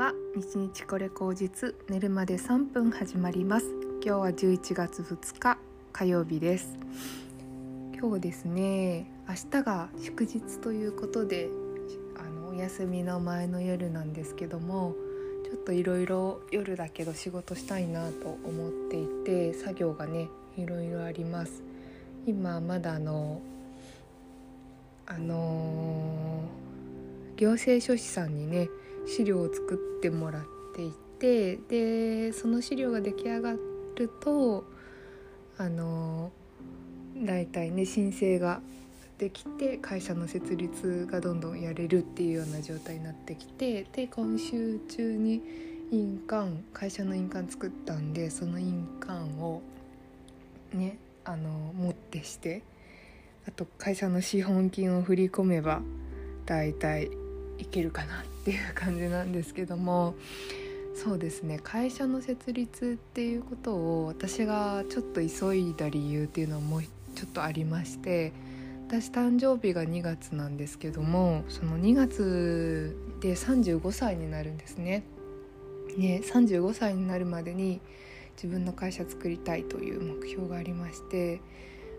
[0.00, 3.66] は日日これ口実寝るまで3分始まります。
[4.02, 5.58] 今日は11月2日
[5.92, 6.78] 火曜日です。
[7.94, 11.50] 今日ですね明日が祝日ということで
[12.16, 14.94] あのお休みの前の夜なんですけども
[15.44, 21.62] ちょっといろいろ夜だけど仕事したいなと思っていて作業がねいろいろあります。
[22.26, 23.42] 今まだあの
[25.04, 28.70] あのー、行政書士さんにね
[29.06, 30.42] 資料を作ってもらっ
[30.74, 33.52] ていてでその資料が出来上が
[33.96, 34.64] ると
[35.58, 36.32] あの
[37.16, 38.60] 大体ね申請が
[39.18, 45.42] できて会社の設立がどんどんやれるっていうような状態になってきてで今週中に
[45.92, 49.60] 印鑑会社の印鑑作ったんでその印鑑を
[50.72, 52.62] ねあの持ってして
[53.46, 55.82] あと会社の資本金を振り込めば
[56.46, 57.10] 大体
[57.58, 60.14] いけるかなっっていう感じなんですけども
[60.94, 68.32] そうですね会社の設立っていうことを私がちょっと急いだ理由っていうのはもうちょっとありまして
[68.88, 75.04] 私誕生日が2月なんですけどもその2月で35歳になるんですね。
[75.96, 77.80] ね35歳になるまでに
[78.34, 81.40] 自分の会社作りたいという目標がありまして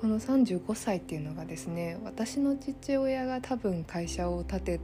[0.00, 4.80] この35歳っていうのがですね私の父親が多分会社を建て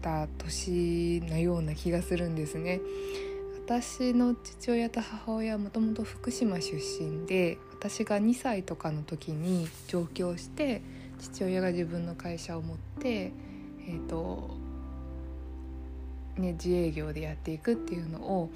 [0.00, 2.80] た年のような気がするんですね。
[3.66, 10.82] 私の父親と母親はもともと福島出身で私が2歳とかの時に上京して
[11.18, 13.32] 父親が自分の会社を持って
[13.88, 14.50] え、ー、と
[16.36, 18.50] ね自営業でやっていくっていうのを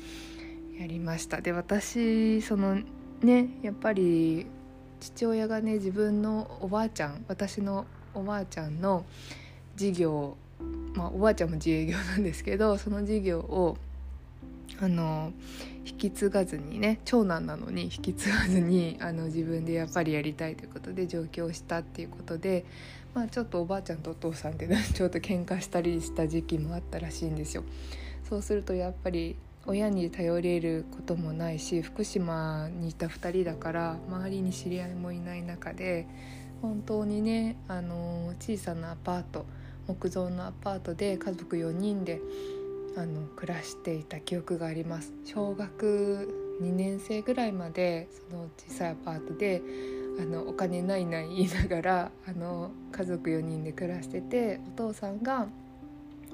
[0.79, 1.41] やりました。
[1.41, 2.79] で私その
[3.23, 4.47] ねやっぱり
[5.01, 9.05] 父親がね自分のおばあちゃん私のおばあちゃんの
[9.77, 10.37] 事業
[10.95, 13.77] まあ、おばあちゃんも自営業なんですけどその事業を
[14.81, 15.33] あの
[15.85, 22.65] 引き継がずにね長男なのに引き継がずにあの自分でやっぱりやりたいということで上京したっていうことで、
[23.15, 27.65] まあ、ちょっとおばあちゃんとお父さんって ちょっと喧嘩したりした時期もあったらしいんですよ。
[28.29, 36.07] そうするとやっぱり親に頼れることもないし福島にいた2人だから周りに知り合いもいない中で
[36.63, 39.45] 本当にねあの小さなアパート
[39.91, 42.21] 木造のアパートで家族4人で
[42.97, 45.13] あの暮らしていた記憶があります。
[45.25, 49.63] 小学2年生ぐらいまでその小さいアパートで
[50.21, 55.49] あのお金ないない言いながらあの家族4人で暮らしててお父さんが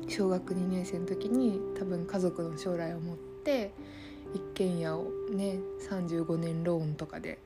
[0.09, 3.73] 小学2年生の時に多分家族の将来を持って
[4.35, 7.39] 一軒家をね35年ローンとかで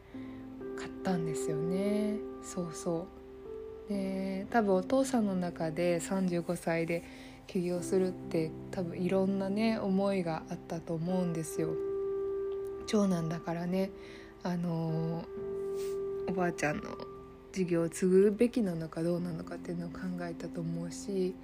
[0.76, 2.16] 買ったんですよね。
[2.42, 3.19] そうそう。
[3.90, 7.02] で多分お父さんの中で35歳で
[7.48, 11.70] 起業するって多分いろんなね思いがあったと思うんですよ。
[12.86, 13.90] 長男だからね
[14.44, 15.24] あの
[16.28, 16.82] おばあちゃんの
[17.52, 21.34] 事業を継ぐべきなのかどうなのかっていうのを考えたと思うし、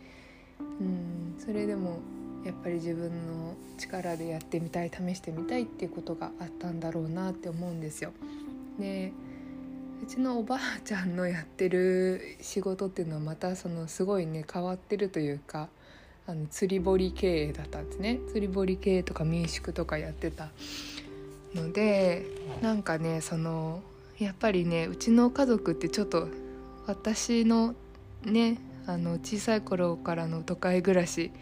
[0.80, 1.98] うん、それでも
[2.44, 8.12] やっぱり自分の力でやってみたい試してみたいっていうことがあったんだろうなって思うんですよ。
[8.78, 9.12] で
[10.02, 15.68] うちのおばあちゃんのやってる仕事っていうのはまたそのすごいね変わってるというか
[16.26, 20.48] あの釣り堀経営だったんですね釣り堀経営とか民宿とかやってた
[21.54, 22.26] ので
[22.62, 23.80] なんかねその
[24.18, 26.28] やっぱりねうちの家族ってちょっと
[26.86, 27.74] 私の
[28.24, 31.32] ねあの小さい頃からの都会暮らし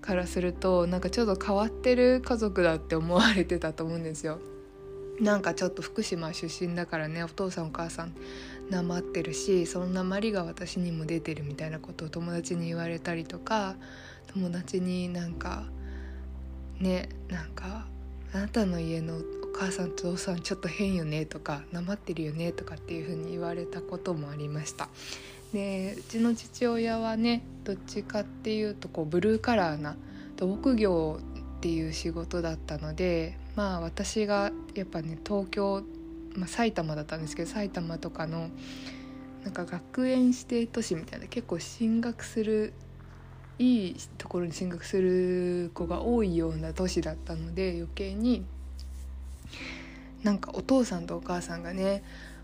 [0.00, 4.38] からするとなんかちょっと変わってる家族だって思われてたと思うんですよ。
[5.20, 8.14] なんかちょっと福島出身だからねお父さんお母さん
[8.70, 13.76] なまってるしそんなまりが私にも出てるみたいなことを友達に言われたりとか
[14.32, 15.64] 友達になんか
[16.78, 17.86] ねなんか
[18.32, 19.22] あなたの家のお
[19.52, 24.88] 母さんとお父さんちょっと変よねとかなまってるよねとかっていう風に言われたこともありました。
[25.52, 29.96] でうちの父親はねどっちかっていうとこうブルーカラーな
[30.36, 31.18] 土木業
[31.58, 35.82] っていう仕事だったのでまあ私がやっぱね東京、
[36.34, 38.48] まあ、埼玉だったんですけど埼玉とかの
[39.44, 42.72] なんか学園指定都市みたいな結構進学する
[43.58, 48.46] いいところに進学する子が多いような都市だったので余計に
[50.22, 52.02] なんかお父さんとお母さんがね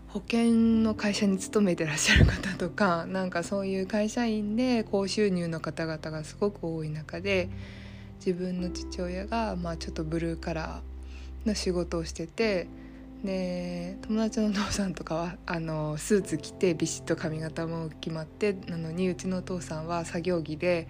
[0.09, 0.51] 保険
[0.83, 7.49] の会社に勤めてらっしゃる方とかなんかそういう会社員で高収入の方々がすごく多い中で
[8.19, 10.96] 自分の父親がまあちょっとブルーカラー
[11.47, 12.67] の仕事をしてて
[13.23, 20.87] で友達のお父さんとかはあのスーツ着てビシッと髪型も決まってなのにうちのお父さんは作業着で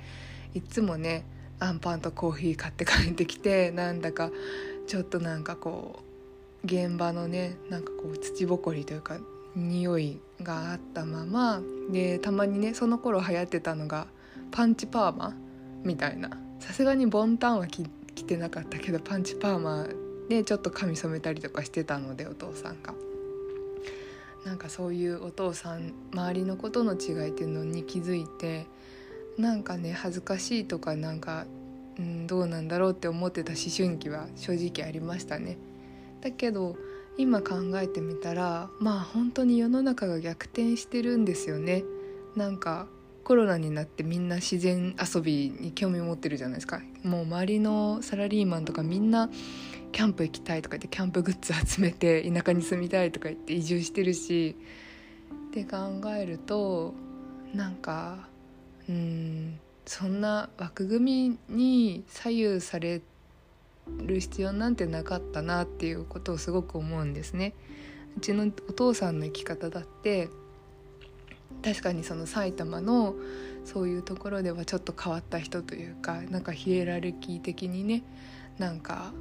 [0.53, 1.23] いつもね
[1.59, 4.29] アンパンとコーヒー買って帰ってきてなんだか
[4.87, 6.03] ちょっとなんかこ
[6.63, 9.17] う現場のねなんかこう土ぼこりというか
[9.55, 14.07] 匂いがあったままでたまにねその頃流行ってたのが
[14.51, 15.33] パンチパーマ
[15.83, 16.29] みたいな。
[16.59, 17.85] さすがにボンタンは着
[18.25, 19.87] てなかったけどパンチパーマ
[20.29, 22.93] でちょっと髪染めたりとかしてたのでお父さんが。
[24.45, 28.65] なんかそういうお父さん周りのことの違いっていうのに気づいて
[29.37, 31.45] なんかね恥ずかしいとかなんか、
[31.99, 35.57] うん、どうなんだろうって思ってた思春期は正直ありましたね。
[36.21, 36.77] だけど
[37.17, 41.83] 今考えてみたらまあ本当に世の中が逆転してるんですよね。
[42.37, 42.87] なんか
[43.25, 49.29] コロナになってみんな自然遊びに興味持ってるじゃないですかもう周りのサラリーマンとかみんな
[49.91, 54.55] キャンプ行きたいとか言ってキャンプグッズ集めて田舎に住みたいとか言って移住してるし
[55.49, 56.93] って考えると
[57.53, 58.27] なんか
[58.89, 63.01] うんそんな枠組みに左右され
[64.03, 67.53] る必要なんてなかったなっていうことをすごく思うんですね。
[68.17, 70.27] うちのお父さんの生き方だって
[71.63, 73.15] 確かにその埼玉の
[73.63, 78.03] そういうところではちょっと変わった人というかなんかヒエラルキー的にね
[78.57, 79.13] なんか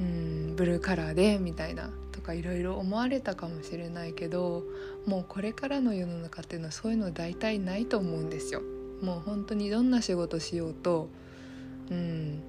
[0.00, 4.64] うんブルーカラーでみたいなとかいろいろ思われたかもしれないけど
[5.06, 8.62] もうこれからの世の中っていうのはそういうの大体ないと思うんですよ。
[9.02, 11.08] もう本当にどんな仕事しようと
[11.90, 12.42] うん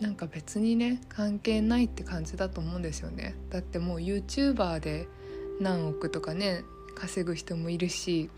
[0.00, 3.34] なんか別にね関係ないって感じだと思うんですよね。
[3.50, 5.08] だってもう YouTuber で
[5.60, 6.64] 何億とかね
[6.94, 8.30] 稼ぐ人もいるし、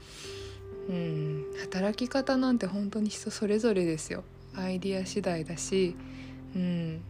[0.88, 4.24] うん、働き方なんて本当に人それぞれですよ
[4.56, 5.96] アイディア次第だし、
[6.54, 7.00] うん、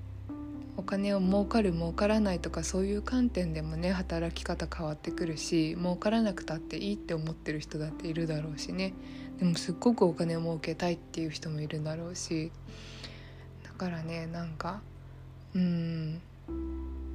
[0.76, 8.94] お金を儲かる儲からないとかそういう観点でもね働き方変わってくるし儲からなくたっていいって思ってる人だっているだろうしね。
[9.38, 12.50] でもすっごくお金を儲けたいっていう人もいるだろうし。
[13.64, 14.80] だからねなんか
[15.54, 16.20] うん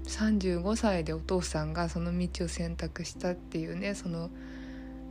[0.08, 4.30] 35歳でお父さんがその道を選択したっていうねその、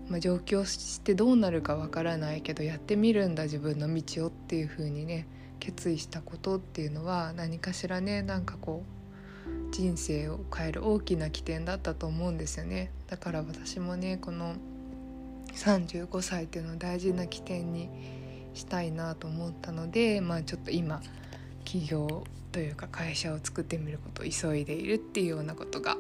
[0.08, 5.26] まあ、上京してどうなるかわからないけどやってみるんだ自分の道をっていう風にね
[5.66, 12.92] 決意したことっていうのは何かしらねなんかこう人生を変える大きな起点だったと思うんですよね。
[13.08, 14.54] だから私もねこの
[15.54, 17.88] 35歳っていうのを大事な起点に
[18.54, 21.02] したいなと思ったのでまあちょっと今
[21.64, 22.22] 起業
[22.52, 25.96] というか会社を作ってみることを急いでいるっていうようなことが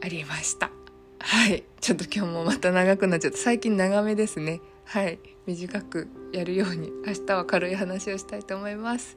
[0.00, 0.70] ありました。
[1.18, 1.64] はい。
[1.80, 4.60] ちょっと今日もまた長くなっちゃった最近長めですね。
[4.84, 9.16] はい短くやるように明日は軽い話をしたいと思います。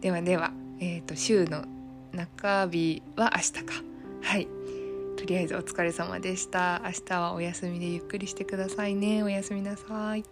[0.00, 1.64] ではでは、えーと、週の
[2.12, 3.74] 中日は明日か。
[4.22, 4.48] はい。
[5.16, 6.80] とりあえずお疲れ様でした。
[6.84, 9.22] 明日はお休みでゆっくりしてくださいね。
[9.22, 10.24] おやすみなさい。